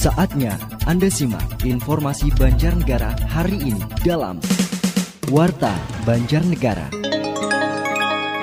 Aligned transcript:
Saatnya 0.00 0.56
Anda 0.88 1.12
simak 1.12 1.60
informasi 1.60 2.32
Banjarnegara 2.32 3.20
hari 3.28 3.60
ini 3.60 3.84
dalam 4.00 4.40
Warta 5.28 5.76
Banjarnegara. 6.08 6.99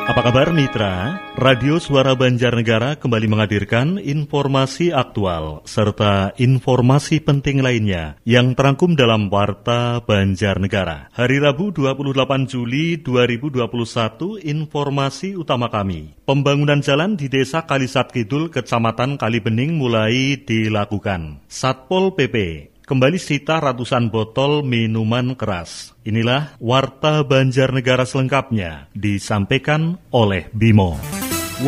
Apa 0.07 0.23
kabar 0.23 0.55
mitra? 0.55 1.19
Radio 1.35 1.83
Suara 1.83 2.15
Banjarnegara 2.15 2.95
kembali 2.95 3.27
menghadirkan 3.27 3.99
informasi 3.99 4.95
aktual 4.95 5.67
serta 5.67 6.31
informasi 6.39 7.19
penting 7.19 7.59
lainnya 7.59 8.15
yang 8.23 8.55
terangkum 8.55 8.95
dalam 8.95 9.27
Warta 9.27 9.99
Banjarnegara. 10.07 11.11
Hari 11.11 11.43
Rabu 11.43 11.75
28 11.75 12.15
Juli 12.47 13.03
2021 13.03 14.47
informasi 14.47 15.35
utama 15.35 15.67
kami. 15.67 16.15
Pembangunan 16.23 16.79
jalan 16.79 17.19
di 17.19 17.27
Desa 17.27 17.67
Kalisat 17.67 18.15
Kidul, 18.15 18.47
Kecamatan 18.47 19.19
Kalibening 19.19 19.75
mulai 19.75 20.39
dilakukan. 20.39 21.43
Satpol 21.51 22.15
PP 22.15 22.76
kembali 22.87 23.19
sita 23.19 23.59
ratusan 23.59 24.07
botol 24.07 24.63
minuman 24.63 25.35
keras. 25.35 25.91
Inilah 26.07 26.55
Warta 26.63 27.19
Banjarnegara 27.27 28.07
selengkapnya 28.07 28.87
disampaikan 28.95 29.99
oleh 30.15 30.47
Bimo. 30.55 30.95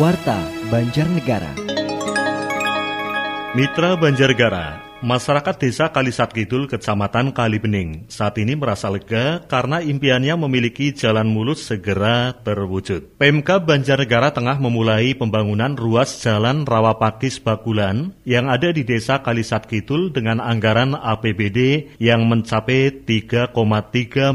Warta 0.00 0.40
Banjarnegara. 0.72 1.52
Mitra 3.52 4.00
Banjarnegara, 4.00 4.80
Masyarakat 5.00 5.56
Desa 5.56 5.88
Kalisat 5.96 6.28
Kidul, 6.36 6.68
Kecamatan 6.68 7.32
Kalibening, 7.32 8.04
saat 8.12 8.36
ini 8.36 8.52
merasa 8.52 8.92
lega 8.92 9.40
karena 9.48 9.80
impiannya 9.80 10.36
memiliki 10.36 10.92
jalan 10.92 11.24
mulus 11.24 11.64
segera 11.64 12.36
terwujud. 12.44 13.16
PMK 13.16 13.64
Banjarnegara 13.64 14.36
tengah 14.36 14.60
memulai 14.60 15.16
pembangunan 15.16 15.72
ruas 15.72 16.20
jalan 16.20 16.68
Rawapakis 16.68 17.40
Bakulan 17.40 18.12
yang 18.28 18.52
ada 18.52 18.76
di 18.76 18.84
Desa 18.84 19.24
Kalisat 19.24 19.72
Kidul 19.72 20.12
dengan 20.12 20.36
anggaran 20.36 20.92
APBD 20.92 21.96
yang 21.96 22.28
mencapai 22.28 22.92
3,3 23.00 23.56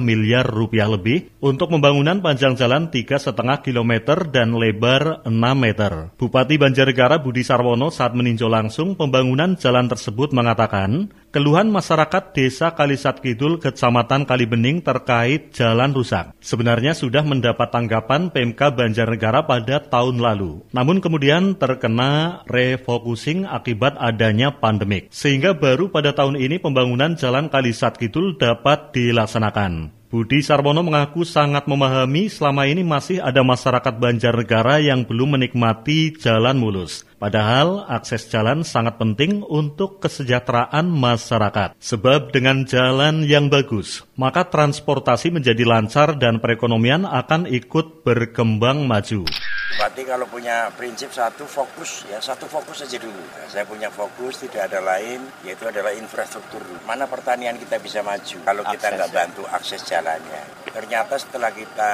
miliar 0.01 0.49
rupiah 0.49 0.89
lebih 0.89 1.29
untuk 1.45 1.77
pembangunan 1.77 2.25
panjang 2.25 2.57
jalan 2.57 2.89
3,5 2.89 3.37
km 3.61 3.93
dan 4.33 4.57
lebar 4.57 5.21
6 5.29 5.29
meter. 5.53 6.09
Bupati 6.17 6.57
Banjarnegara 6.57 7.21
Budi 7.21 7.45
Sarwono 7.45 7.93
saat 7.93 8.17
meninjau 8.17 8.49
langsung 8.49 8.97
pembangunan 8.97 9.53
jalan 9.61 9.85
tersebut 9.85 10.33
mengatakan 10.33 10.54
mengatakan, 10.55 11.11
keluhan 11.35 11.67
masyarakat 11.67 12.31
Desa 12.31 12.71
Kalisat 12.71 13.19
Kidul, 13.19 13.59
Kecamatan 13.59 14.23
Kalibening 14.23 14.79
terkait 14.79 15.51
jalan 15.51 15.91
rusak. 15.91 16.31
Sebenarnya 16.39 16.95
sudah 16.95 17.27
mendapat 17.27 17.75
tanggapan 17.75 18.31
PMK 18.31 18.71
Banjarnegara 18.71 19.43
pada 19.43 19.83
tahun 19.83 20.23
lalu. 20.23 20.63
Namun 20.71 21.03
kemudian 21.03 21.59
terkena 21.59 22.39
refocusing 22.47 23.43
akibat 23.43 23.99
adanya 23.99 24.55
pandemik. 24.55 25.11
Sehingga 25.11 25.51
baru 25.51 25.91
pada 25.91 26.15
tahun 26.15 26.39
ini 26.39 26.63
pembangunan 26.63 27.19
jalan 27.19 27.51
Kalisat 27.51 27.99
Kidul 27.99 28.39
dapat 28.39 28.95
dilaksanakan. 28.95 29.91
Budi 30.15 30.39
Sarwono 30.39 30.79
mengaku 30.79 31.27
sangat 31.27 31.67
memahami 31.67 32.31
selama 32.31 32.63
ini 32.71 32.87
masih 32.87 33.19
ada 33.19 33.43
masyarakat 33.43 33.99
Banjarnegara 33.99 34.79
yang 34.79 35.03
belum 35.03 35.35
menikmati 35.35 36.15
jalan 36.15 36.55
mulus. 36.55 37.03
Padahal 37.25 37.89
akses 37.89 38.29
jalan 38.29 38.61
sangat 38.61 39.01
penting 39.01 39.41
untuk 39.41 39.97
kesejahteraan 39.97 40.85
masyarakat. 40.85 41.73
Sebab 41.81 42.29
dengan 42.29 42.69
jalan 42.69 43.25
yang 43.25 43.49
bagus, 43.49 44.05
maka 44.13 44.45
transportasi 44.45 45.33
menjadi 45.33 45.65
lancar 45.65 46.21
dan 46.21 46.37
perekonomian 46.37 47.01
akan 47.01 47.49
ikut 47.49 48.05
berkembang 48.05 48.85
maju. 48.85 49.25
Berarti 49.73 50.05
kalau 50.05 50.29
punya 50.29 50.69
prinsip 50.77 51.09
satu 51.09 51.49
fokus 51.49 52.05
ya 52.05 52.21
satu 52.21 52.45
fokus 52.45 52.85
saja 52.85 53.01
dulu. 53.01 53.17
Nah, 53.17 53.49
saya 53.49 53.65
punya 53.65 53.89
fokus 53.89 54.45
tidak 54.45 54.69
ada 54.69 54.85
lain 54.85 55.25
yaitu 55.41 55.65
adalah 55.65 55.97
infrastruktur. 55.97 56.61
Mana 56.85 57.09
pertanian 57.09 57.57
kita 57.57 57.81
bisa 57.81 58.05
maju 58.05 58.37
kalau 58.45 58.61
kita 58.69 58.93
nggak 58.93 59.09
bantu 59.09 59.41
akses 59.49 59.81
jalannya. 59.81 60.45
Ternyata 60.69 61.17
setelah 61.17 61.49
kita 61.49 61.93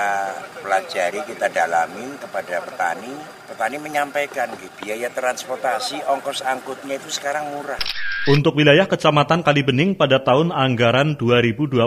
pelajari, 0.60 1.23
kita 1.23 1.48
dalami 1.48 2.20
kepada 2.20 2.60
petani, 2.66 3.14
petani 3.48 3.78
menyampaikan 3.80 4.52
biaya 4.82 5.08
transportasi, 5.21 6.02
ongkos 6.09 6.42
angkutnya 6.42 6.98
itu 6.98 7.14
sekarang 7.14 7.54
murah. 7.54 7.77
Untuk 8.30 8.54
wilayah 8.58 8.86
Kecamatan 8.86 9.42
Kalibening 9.42 9.98
pada 9.98 10.21
tahun 10.21 10.54
anggaran 10.54 11.17
2021 11.17 11.82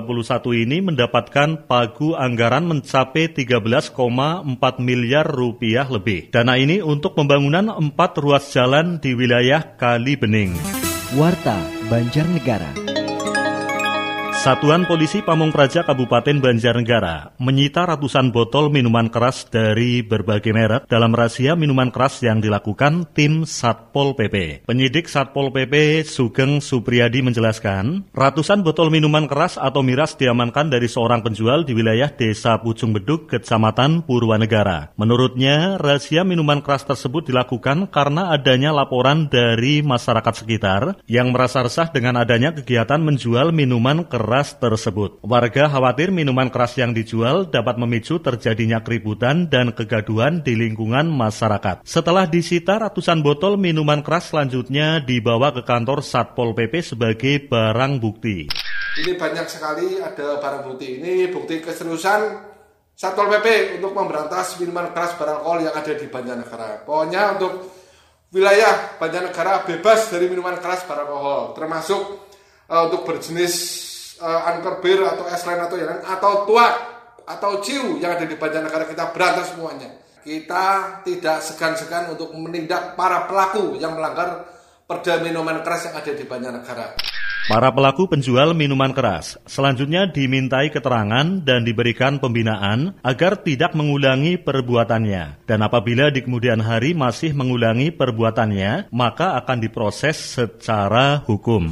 ini 0.66 0.82
mendapatkan 0.82 1.66
pagu 1.70 2.18
anggaran 2.18 2.66
mencapai 2.66 3.30
13,4 3.30 3.94
miliar 4.82 5.26
rupiah 5.26 5.86
lebih. 5.86 6.34
Dana 6.34 6.58
ini 6.58 6.82
untuk 6.82 7.14
pembangunan 7.14 7.70
empat 7.70 8.18
ruas 8.18 8.50
jalan 8.50 8.98
di 8.98 9.14
wilayah 9.14 9.78
Kalibening. 9.78 10.58
Warta 11.14 11.54
Banjarnegara. 11.86 12.93
Satuan 14.44 14.84
Polisi 14.84 15.24
Pamung 15.24 15.48
Praja 15.56 15.88
Kabupaten 15.88 16.36
Banjarnegara 16.36 17.32
menyita 17.40 17.88
ratusan 17.88 18.28
botol 18.28 18.68
minuman 18.68 19.08
keras 19.08 19.48
dari 19.48 20.04
berbagai 20.04 20.52
merek 20.52 20.84
dalam 20.84 21.16
razia 21.16 21.56
minuman 21.56 21.88
keras 21.88 22.20
yang 22.20 22.44
dilakukan 22.44 23.08
tim 23.16 23.48
Satpol 23.48 24.12
PP. 24.12 24.68
Penyidik 24.68 25.08
Satpol 25.08 25.48
PP 25.48 26.04
Sugeng 26.04 26.60
Supriyadi 26.60 27.24
menjelaskan, 27.24 28.12
ratusan 28.12 28.60
botol 28.60 28.92
minuman 28.92 29.24
keras 29.24 29.56
atau 29.56 29.80
miras 29.80 30.12
diamankan 30.12 30.68
dari 30.68 30.92
seorang 30.92 31.24
penjual 31.24 31.64
di 31.64 31.72
wilayah 31.72 32.12
Desa 32.12 32.60
Pucung 32.60 32.92
Beduk, 32.92 33.32
Kecamatan 33.32 34.04
Purwanegara. 34.04 34.92
Menurutnya, 35.00 35.80
razia 35.80 36.20
minuman 36.20 36.60
keras 36.60 36.84
tersebut 36.84 37.32
dilakukan 37.32 37.88
karena 37.88 38.28
adanya 38.36 38.76
laporan 38.76 39.24
dari 39.24 39.80
masyarakat 39.80 40.44
sekitar 40.44 41.00
yang 41.08 41.32
merasa 41.32 41.64
resah 41.64 41.88
dengan 41.88 42.20
adanya 42.20 42.52
kegiatan 42.52 43.00
menjual 43.00 43.48
minuman 43.48 44.04
keras 44.04 44.33
keras 44.34 44.58
tersebut. 44.58 45.22
Warga 45.22 45.70
khawatir 45.70 46.10
minuman 46.10 46.50
keras 46.50 46.74
yang 46.74 46.90
dijual 46.90 47.46
dapat 47.46 47.78
memicu 47.78 48.18
terjadinya 48.18 48.82
keributan 48.82 49.46
dan 49.46 49.70
kegaduhan 49.70 50.42
di 50.42 50.58
lingkungan 50.58 51.06
masyarakat. 51.06 51.86
Setelah 51.86 52.26
disita 52.26 52.82
ratusan 52.82 53.22
botol 53.22 53.54
minuman 53.54 54.02
keras 54.02 54.34
selanjutnya 54.34 54.98
dibawa 54.98 55.54
ke 55.54 55.62
kantor 55.62 56.02
Satpol 56.02 56.50
PP 56.50 56.82
sebagai 56.82 57.46
barang 57.46 58.02
bukti. 58.02 58.50
Ini 59.06 59.14
banyak 59.14 59.46
sekali 59.46 60.02
ada 60.02 60.42
barang 60.42 60.66
bukti 60.66 60.98
ini, 60.98 61.30
bukti 61.30 61.62
keseriusan 61.62 62.50
Satpol 62.90 63.30
PP 63.38 63.78
untuk 63.78 63.94
memberantas 63.94 64.58
minuman 64.58 64.90
keras 64.90 65.14
beralkohol 65.14 65.62
yang 65.62 65.78
ada 65.78 65.94
di 65.94 66.10
Banjarnegara. 66.10 66.82
Pokoknya 66.82 67.38
untuk 67.38 67.70
wilayah 68.34 68.98
Banjarnegara 68.98 69.62
bebas 69.62 70.10
dari 70.10 70.26
minuman 70.26 70.58
keras 70.58 70.82
beralkohol, 70.90 71.54
termasuk 71.54 72.02
uh, 72.66 72.90
untuk 72.90 73.06
berjenis 73.06 73.93
uh, 74.20 74.50
anchor 74.50 74.78
bir 74.84 75.00
atau 75.02 75.24
es 75.30 75.42
lain 75.46 75.60
atau 75.64 75.76
yang 75.78 76.02
atau 76.02 76.46
tuak 76.46 76.74
atau 77.24 77.64
ciu 77.64 77.96
yang 77.98 78.14
ada 78.14 78.28
di 78.28 78.36
negara 78.36 78.84
kita 78.84 79.10
berantas 79.10 79.56
semuanya. 79.56 79.88
Kita 80.24 81.00
tidak 81.04 81.44
segan-segan 81.44 82.16
untuk 82.16 82.32
menindak 82.32 82.96
para 82.96 83.28
pelaku 83.28 83.76
yang 83.76 83.92
melanggar 83.92 84.48
perda 84.88 85.20
minuman 85.20 85.60
keras 85.60 85.88
yang 85.88 85.96
ada 86.00 86.12
di 86.12 86.24
negara. 86.24 86.86
Para 87.44 87.68
pelaku 87.68 88.08
penjual 88.08 88.56
minuman 88.56 88.96
keras 88.96 89.36
selanjutnya 89.44 90.08
dimintai 90.08 90.72
keterangan 90.72 91.44
dan 91.44 91.60
diberikan 91.60 92.16
pembinaan 92.16 92.96
agar 93.04 93.44
tidak 93.44 93.76
mengulangi 93.76 94.40
perbuatannya. 94.40 95.44
Dan 95.44 95.60
apabila 95.60 96.08
di 96.08 96.24
kemudian 96.24 96.64
hari 96.64 96.96
masih 96.96 97.36
mengulangi 97.36 97.92
perbuatannya, 97.92 98.88
maka 98.88 99.36
akan 99.44 99.60
diproses 99.60 100.16
secara 100.40 101.20
hukum. 101.28 101.68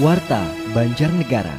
Warta 0.00 0.38
Banjarnegara. 0.74 1.58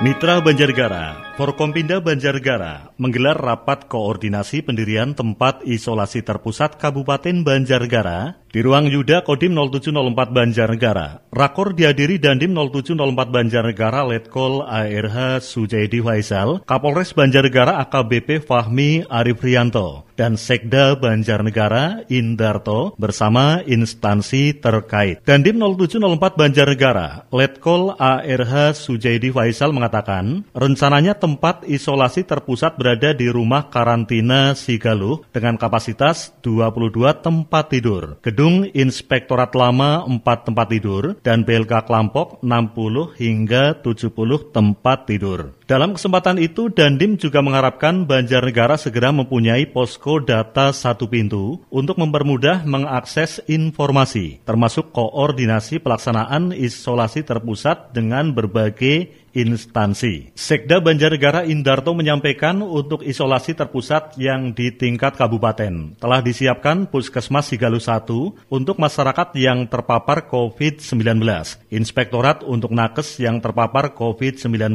Mitra 0.00 0.40
Banjarnegara, 0.40 1.25
Forkompinda 1.36 2.00
Banjarnegara 2.00 2.96
menggelar 2.96 3.36
rapat 3.36 3.92
koordinasi 3.92 4.64
pendirian 4.64 5.12
tempat 5.12 5.60
isolasi 5.68 6.24
terpusat 6.24 6.80
Kabupaten 6.80 7.44
Banjarnegara 7.44 8.40
di 8.56 8.64
ruang 8.64 8.88
Yuda 8.88 9.20
Kodim 9.20 9.52
0704 9.52 10.32
Banjarnegara, 10.32 11.28
rakor 11.28 11.76
dihadiri 11.76 12.16
Dandim 12.16 12.56
0704 12.56 13.28
Banjarnegara 13.28 14.00
Letkol 14.08 14.64
ARH 14.64 15.44
Sujaidi 15.44 16.00
Faisal, 16.00 16.64
Kapolres 16.64 17.12
Banjarnegara 17.12 17.84
AKBP 17.84 18.40
Fahmi 18.40 19.04
Arif 19.12 19.44
Rianto, 19.44 20.08
dan 20.16 20.40
Sekda 20.40 20.96
Banjarnegara 20.96 22.08
Indarto 22.08 22.96
bersama 22.96 23.60
instansi 23.68 24.56
terkait. 24.56 25.20
Dandim 25.28 25.60
0704 25.60 26.16
Banjarnegara, 26.16 27.28
Letkol 27.28 27.92
ARH 27.92 28.72
Sujaidi 28.72 29.28
Faisal 29.36 29.76
mengatakan, 29.76 30.48
rencananya 30.56 31.20
tempat 31.26 31.66
isolasi 31.66 32.22
terpusat 32.22 32.78
berada 32.78 33.10
di 33.10 33.26
rumah 33.26 33.66
karantina 33.66 34.54
Sigaluh 34.54 35.26
dengan 35.34 35.58
kapasitas 35.58 36.30
22 36.46 37.02
tempat 37.18 37.74
tidur. 37.74 38.22
Gedung 38.22 38.70
Inspektorat 38.70 39.50
Lama 39.58 40.06
4 40.06 40.22
tempat 40.22 40.70
tidur 40.70 41.18
dan 41.26 41.42
BLK 41.42 41.82
Klampok 41.82 42.38
60 42.46 43.18
hingga 43.18 43.74
70 43.82 44.54
tempat 44.54 45.10
tidur. 45.10 45.58
Dalam 45.66 45.98
kesempatan 45.98 46.38
itu, 46.38 46.70
Dandim 46.70 47.18
juga 47.18 47.42
mengharapkan 47.42 48.06
Banjarnegara 48.06 48.78
segera 48.78 49.10
mempunyai 49.10 49.66
posko 49.66 50.22
data 50.22 50.70
satu 50.70 51.10
pintu 51.10 51.58
untuk 51.74 51.98
mempermudah 51.98 52.62
mengakses 52.62 53.42
informasi, 53.50 54.38
termasuk 54.46 54.94
koordinasi 54.94 55.82
pelaksanaan 55.82 56.54
isolasi 56.54 57.26
terpusat 57.26 57.90
dengan 57.90 58.30
berbagai 58.30 59.25
instansi. 59.36 60.32
Sekda 60.32 60.80
Banjarnegara 60.80 61.44
Indarto 61.44 61.92
menyampaikan 61.92 62.64
untuk 62.64 63.04
isolasi 63.04 63.52
terpusat 63.52 64.16
yang 64.16 64.56
di 64.56 64.72
tingkat 64.72 65.20
kabupaten 65.20 66.00
telah 66.00 66.24
disiapkan 66.24 66.88
Puskesmas 66.88 67.52
Sigalu 67.52 67.76
1 67.76 68.48
untuk 68.48 68.80
masyarakat 68.80 69.36
yang 69.36 69.68
terpapar 69.68 70.24
COVID-19, 70.32 71.20
Inspektorat 71.68 72.40
untuk 72.48 72.72
nakes 72.72 73.20
yang 73.20 73.44
terpapar 73.44 73.92
COVID-19, 73.92 74.72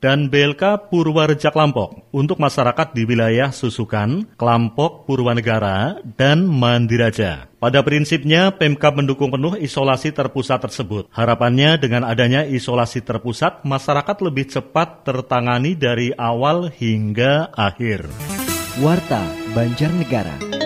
dan 0.00 0.32
BLK 0.32 0.88
Purwareja 0.88 1.52
Klampok 1.52 2.08
untuk 2.10 2.40
masyarakat 2.40 2.96
di 2.96 3.04
wilayah 3.04 3.52
Susukan, 3.52 4.26
Klampok, 4.34 5.04
Purwanegara, 5.04 6.00
dan 6.16 6.48
Mandiraja. 6.48 7.46
Pada 7.60 7.84
prinsipnya, 7.84 8.56
Pemkab 8.56 8.96
mendukung 8.96 9.28
penuh 9.28 9.54
isolasi 9.60 10.16
terpusat 10.16 10.64
tersebut. 10.64 11.12
Harapannya 11.12 11.76
dengan 11.76 12.08
adanya 12.08 12.48
isolasi 12.48 13.04
terpusat, 13.04 13.62
masyarakat 13.68 14.16
lebih 14.24 14.48
cepat 14.48 15.04
tertangani 15.04 15.76
dari 15.76 16.10
awal 16.16 16.72
hingga 16.72 17.52
akhir. 17.52 18.08
Warta 18.80 19.20
Banjarnegara. 19.52 20.59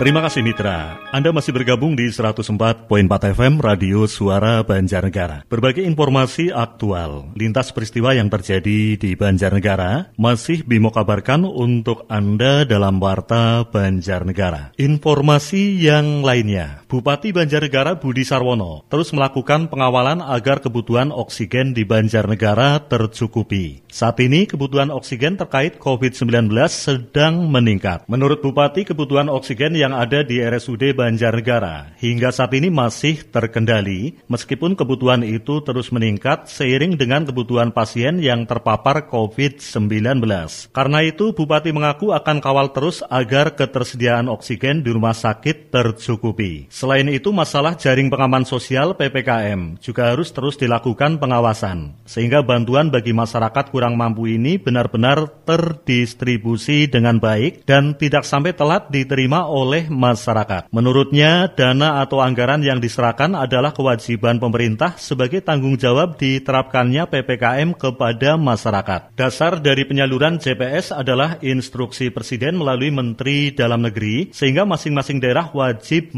Terima 0.00 0.24
kasih 0.24 0.40
Mitra. 0.40 0.96
Anda 1.12 1.28
masih 1.28 1.52
bergabung 1.52 1.92
di 1.92 2.08
104.4 2.08 2.88
FM 3.36 3.60
Radio 3.60 4.08
Suara 4.08 4.64
Banjarnegara. 4.64 5.44
Berbagai 5.44 5.84
informasi 5.84 6.48
aktual, 6.48 7.28
lintas 7.36 7.68
peristiwa 7.68 8.16
yang 8.16 8.32
terjadi 8.32 8.96
di 8.96 9.12
Banjarnegara 9.12 10.16
masih 10.16 10.64
Bimo 10.64 10.88
kabarkan 10.88 11.44
untuk 11.44 12.08
Anda 12.08 12.64
dalam 12.64 12.96
Warta 12.96 13.68
Banjarnegara. 13.68 14.72
Informasi 14.80 15.76
yang 15.84 16.24
lainnya, 16.24 16.79
Bupati 16.90 17.30
Banjarnegara 17.30 18.02
Budi 18.02 18.26
Sarwono 18.26 18.82
terus 18.90 19.14
melakukan 19.14 19.70
pengawalan 19.70 20.18
agar 20.26 20.58
kebutuhan 20.58 21.14
oksigen 21.14 21.70
di 21.70 21.86
Banjarnegara 21.86 22.82
tercukupi. 22.90 23.86
Saat 23.86 24.18
ini 24.18 24.50
kebutuhan 24.50 24.90
oksigen 24.90 25.38
terkait 25.38 25.78
COVID-19 25.78 26.50
sedang 26.66 27.46
meningkat. 27.46 28.10
Menurut 28.10 28.42
Bupati, 28.42 28.82
kebutuhan 28.82 29.30
oksigen 29.30 29.78
yang 29.78 29.94
ada 29.94 30.26
di 30.26 30.42
RSUD 30.42 30.98
Banjarnegara 30.98 31.94
hingga 32.02 32.34
saat 32.34 32.58
ini 32.58 32.74
masih 32.74 33.22
terkendali 33.22 34.18
meskipun 34.26 34.74
kebutuhan 34.74 35.22
itu 35.22 35.62
terus 35.62 35.94
meningkat 35.94 36.50
seiring 36.50 36.98
dengan 36.98 37.22
kebutuhan 37.22 37.70
pasien 37.70 38.18
yang 38.18 38.50
terpapar 38.50 39.06
COVID-19. 39.06 40.26
Karena 40.74 40.98
itu 41.06 41.38
Bupati 41.38 41.70
mengaku 41.70 42.10
akan 42.10 42.42
kawal 42.42 42.74
terus 42.74 43.06
agar 43.06 43.54
ketersediaan 43.54 44.26
oksigen 44.26 44.82
di 44.82 44.90
rumah 44.90 45.14
sakit 45.14 45.70
tercukupi. 45.70 46.66
Selain 46.80 47.04
itu 47.12 47.28
masalah 47.28 47.76
jaring 47.76 48.08
pengaman 48.08 48.48
sosial 48.48 48.96
PPKM 48.96 49.76
juga 49.84 50.16
harus 50.16 50.32
terus 50.32 50.56
dilakukan 50.56 51.20
pengawasan 51.20 51.92
sehingga 52.08 52.40
bantuan 52.40 52.88
bagi 52.88 53.12
masyarakat 53.12 53.68
kurang 53.68 54.00
mampu 54.00 54.32
ini 54.32 54.56
benar-benar 54.56 55.28
terdistribusi 55.44 56.88
dengan 56.88 57.20
baik 57.20 57.68
dan 57.68 58.00
tidak 58.00 58.24
sampai 58.24 58.56
telat 58.56 58.88
diterima 58.88 59.44
oleh 59.44 59.92
masyarakat. 59.92 60.72
Menurutnya, 60.72 61.52
dana 61.52 62.00
atau 62.00 62.24
anggaran 62.24 62.64
yang 62.64 62.80
diserahkan 62.80 63.36
adalah 63.36 63.76
kewajiban 63.76 64.40
pemerintah 64.40 64.96
sebagai 64.96 65.44
tanggung 65.44 65.76
jawab 65.76 66.16
diterapkannya 66.16 67.04
PPKM 67.12 67.76
kepada 67.76 68.40
masyarakat. 68.40 69.12
Dasar 69.20 69.60
dari 69.60 69.84
penyaluran 69.84 70.40
JPS 70.40 70.96
adalah 70.96 71.36
instruksi 71.44 72.08
Presiden 72.08 72.56
melalui 72.56 72.88
Menteri 72.88 73.52
Dalam 73.52 73.84
Negeri, 73.84 74.32
sehingga 74.32 74.64
masing-masing 74.64 75.20
daerah 75.20 75.52
wajib 75.52 76.16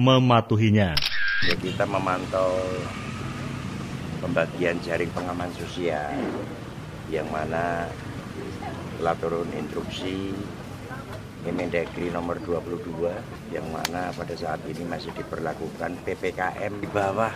mematuhinya. 0.52 0.92
Ya, 1.48 1.56
kita 1.56 1.88
memantau 1.88 2.60
pembagian 4.20 4.76
jaring 4.84 5.08
pengaman 5.16 5.48
sosial 5.56 6.12
yang 7.08 7.24
mana 7.32 7.88
telah 9.00 9.16
turun 9.16 9.48
instruksi 9.56 10.36
Kemendagri 11.42 12.06
nomor 12.14 12.38
22 12.38 12.86
yang 13.50 13.66
mana 13.74 14.14
pada 14.14 14.30
saat 14.38 14.62
ini 14.68 14.86
masih 14.86 15.10
diperlakukan 15.16 15.98
PPKM 16.06 16.72
di 16.78 16.86
bawah 16.86 17.34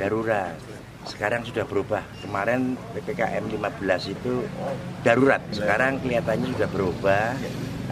darurat. 0.00 0.56
Sekarang 1.04 1.44
sudah 1.44 1.64
berubah. 1.68 2.02
Kemarin 2.24 2.80
PPKM 2.96 3.44
15 3.48 4.16
itu 4.16 4.44
darurat. 5.04 5.40
Sekarang 5.52 6.00
kelihatannya 6.00 6.48
sudah 6.56 6.68
berubah. 6.72 7.36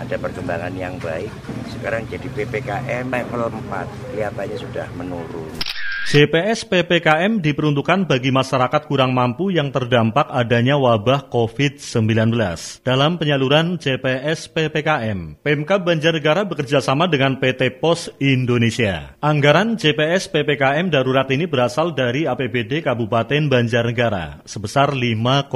Ada 0.01 0.17
perkembangan 0.17 0.73
yang 0.75 0.97
baik. 0.99 1.31
Sekarang 1.69 2.09
jadi 2.09 2.27
PPKM 2.33 3.13
level 3.13 3.53
4. 3.53 4.13
Kelihatannya 4.13 4.59
sudah 4.59 4.87
menurun. 4.97 5.72
JPS 6.03 6.67
PPKM 6.67 7.39
diperuntukkan 7.39 8.11
bagi 8.11 8.35
masyarakat 8.35 8.91
kurang 8.91 9.15
mampu 9.15 9.55
yang 9.55 9.71
terdampak 9.71 10.27
adanya 10.35 10.75
wabah 10.75 11.31
COVID-19. 11.31 12.35
Dalam 12.83 13.23
penyaluran 13.23 13.79
JPS 13.79 14.51
PPKM, 14.51 15.39
Pemkab 15.47 15.87
Banjarnegara 15.87 16.43
bekerja 16.43 16.83
sama 16.83 17.07
dengan 17.07 17.39
PT 17.39 17.79
Pos 17.79 18.11
Indonesia. 18.19 19.15
Anggaran 19.23 19.79
JPS 19.79 20.27
PPKM 20.35 20.91
darurat 20.91 21.31
ini 21.31 21.47
berasal 21.47 21.95
dari 21.95 22.27
APBD 22.27 22.83
Kabupaten 22.83 23.47
Banjarnegara 23.47 24.43
sebesar 24.43 24.99
5,1 24.99 25.47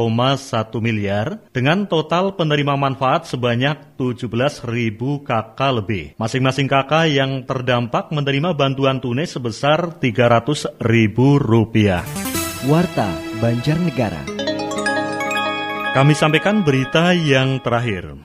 miliar 0.78 1.43
dengan 1.50 1.90
total 1.90 2.38
penerima 2.38 2.78
manfaat 2.78 3.26
sebanyak 3.26 3.98
17.000 3.98 4.62
KK 5.26 5.60
lebih. 5.82 6.14
Masing-masing 6.22 6.70
KK 6.70 6.93
yang 7.10 7.43
terdampak 7.43 8.14
menerima 8.14 8.54
bantuan 8.54 9.02
tunai 9.02 9.26
sebesar 9.26 9.98
300 9.98 10.35
ribu 10.82 11.40
rupiah. 11.40 12.04
Warta 12.68 13.08
Banjarnegara. 13.40 14.22
Kami 15.96 16.12
sampaikan 16.12 16.60
berita 16.60 17.16
yang 17.16 17.60
terakhir. 17.64 18.16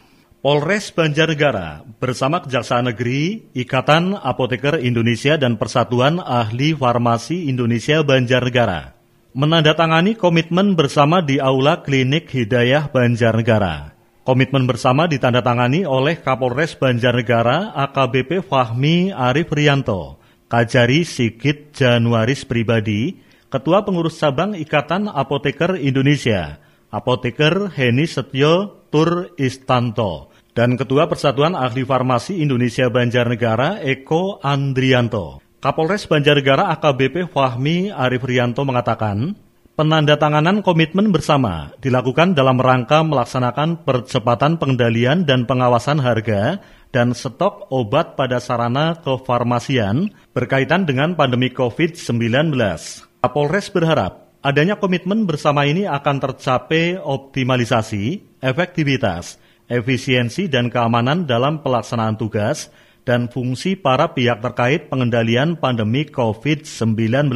Polres 0.44 0.92
Banjarnegara 0.92 1.88
bersama 2.02 2.44
Kejaksaan 2.44 2.92
Negeri, 2.92 3.48
Ikatan 3.56 4.18
Apoteker 4.18 4.82
Indonesia 4.82 5.40
dan 5.40 5.56
Persatuan 5.56 6.20
Ahli 6.20 6.76
Farmasi 6.76 7.48
Indonesia 7.48 8.02
Banjarnegara 8.02 9.02
menandatangani 9.32 10.20
komitmen 10.20 10.76
bersama 10.76 11.24
di 11.24 11.40
Aula 11.40 11.80
Klinik 11.80 12.28
Hidayah 12.28 12.92
Banjarnegara. 12.92 13.96
Komitmen 14.22 14.70
bersama 14.70 15.10
ditandatangani 15.10 15.88
oleh 15.88 16.22
Kapolres 16.22 16.78
Banjarnegara 16.78 17.74
AKBP 17.74 18.46
Fahmi 18.46 19.10
Arif 19.10 19.50
Rianto 19.50 20.21
Kajari 20.52 21.08
Sigit 21.08 21.72
Januaris 21.72 22.44
Pribadi, 22.44 23.16
Ketua 23.48 23.88
Pengurus 23.88 24.20
Cabang 24.20 24.52
Ikatan 24.52 25.08
Apoteker 25.08 25.80
Indonesia, 25.80 26.60
Apoteker 26.92 27.72
Heni 27.72 28.04
Setio 28.04 28.84
Tur 28.92 29.32
Istanto, 29.40 30.28
dan 30.52 30.76
Ketua 30.76 31.08
Persatuan 31.08 31.56
Ahli 31.56 31.88
Farmasi 31.88 32.44
Indonesia 32.44 32.92
Banjarnegara 32.92 33.80
Eko 33.80 34.44
Andrianto. 34.44 35.40
Kapolres 35.64 36.04
Banjarnegara 36.12 36.68
AKBP 36.76 37.32
Fahmi 37.32 37.88
Arif 37.88 38.28
Rianto 38.28 38.68
mengatakan, 38.68 39.32
Penandatanganan 39.72 40.68
komitmen 40.68 41.16
bersama 41.16 41.72
dilakukan 41.80 42.36
dalam 42.36 42.60
rangka 42.60 43.08
melaksanakan 43.08 43.88
percepatan 43.88 44.60
pengendalian 44.60 45.24
dan 45.24 45.48
pengawasan 45.48 45.96
harga 45.96 46.60
dan 46.92 47.16
stok 47.16 47.72
obat 47.72 48.20
pada 48.20 48.44
sarana 48.44 49.00
kefarmasian 49.00 50.12
berkaitan 50.36 50.84
dengan 50.84 51.16
pandemi 51.16 51.48
COVID-19. 51.56 52.52
Kapolres 53.24 53.72
berharap 53.72 54.36
adanya 54.44 54.76
komitmen 54.76 55.24
bersama 55.24 55.64
ini 55.64 55.88
akan 55.88 56.20
tercapai 56.20 57.00
optimalisasi, 57.00 58.20
efektivitas, 58.44 59.40
efisiensi, 59.72 60.52
dan 60.52 60.68
keamanan 60.68 61.24
dalam 61.24 61.64
pelaksanaan 61.64 62.20
tugas 62.20 62.68
dan 63.08 63.32
fungsi 63.32 63.80
para 63.80 64.12
pihak 64.12 64.44
terkait 64.44 64.92
pengendalian 64.92 65.56
pandemi 65.56 66.04
COVID-19. 66.12 67.32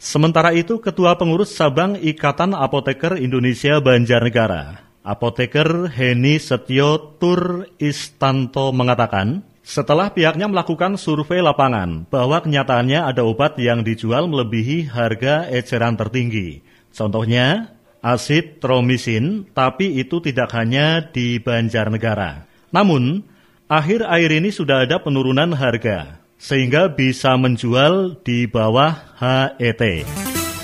Sementara 0.00 0.56
itu, 0.56 0.80
Ketua 0.80 1.20
Pengurus 1.20 1.52
Sabang 1.52 1.92
Ikatan 1.92 2.56
Apoteker 2.56 3.20
Indonesia 3.20 3.84
Banjarnegara, 3.84 4.80
Apoteker 5.04 5.92
Heni 5.92 6.40
Setio 6.40 7.20
Tur 7.20 7.68
Istanto 7.76 8.72
mengatakan, 8.72 9.44
setelah 9.60 10.08
pihaknya 10.08 10.48
melakukan 10.48 10.96
survei 10.96 11.44
lapangan 11.44 12.08
bahwa 12.08 12.40
kenyataannya 12.40 13.12
ada 13.12 13.28
obat 13.28 13.60
yang 13.60 13.84
dijual 13.84 14.24
melebihi 14.24 14.88
harga 14.88 15.44
eceran 15.52 16.00
tertinggi. 16.00 16.64
Contohnya, 16.96 17.76
asitromisin, 18.00 19.52
tapi 19.52 20.00
itu 20.00 20.24
tidak 20.24 20.48
hanya 20.56 21.12
di 21.12 21.36
Banjarnegara. 21.44 22.48
Namun, 22.72 23.20
akhir-akhir 23.68 24.30
ini 24.32 24.48
sudah 24.48 24.88
ada 24.88 24.96
penurunan 25.04 25.52
harga, 25.52 26.19
sehingga 26.40 26.88
bisa 26.88 27.36
menjual 27.36 28.16
di 28.24 28.48
bawah 28.48 28.96
HET. 29.20 30.08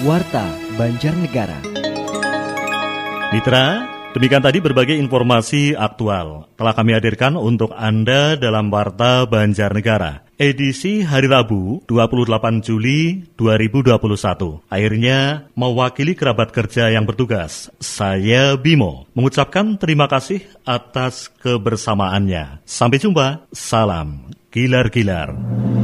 Warta 0.09 0.49
Banjarnegara. 0.81 1.61
Mitra, 3.37 3.85
demikian 4.17 4.41
tadi 4.41 4.65
berbagai 4.65 4.97
informasi 4.97 5.77
aktual 5.77 6.49
telah 6.57 6.73
kami 6.73 6.97
hadirkan 6.97 7.37
untuk 7.37 7.77
Anda 7.77 8.41
dalam 8.41 8.73
Warta 8.73 9.29
Banjarnegara. 9.29 10.25
Edisi 10.37 11.01
hari 11.01 11.33
Rabu 11.33 11.81
28 11.89 12.61
Juli 12.61 13.25
2021. 13.41 14.69
Akhirnya 14.69 15.49
mewakili 15.57 16.13
kerabat 16.13 16.53
kerja 16.53 16.93
yang 16.93 17.09
bertugas, 17.09 17.73
saya 17.81 18.53
Bimo 18.61 19.09
mengucapkan 19.17 19.81
terima 19.81 20.05
kasih 20.13 20.45
atas 20.69 21.33
kebersamaannya. 21.41 22.61
Sampai 22.69 23.01
jumpa. 23.01 23.49
Salam 23.57 24.29
Killer 24.57 24.89
Killer. 24.89 25.76